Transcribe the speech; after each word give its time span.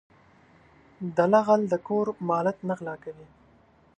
دله 1.15 1.39
غل 1.47 1.61
د 1.69 1.73
کور 1.87 2.07
مالت 2.29 2.57
نه 2.67 2.73
غلا 2.79 2.95
کوي. 3.03 3.27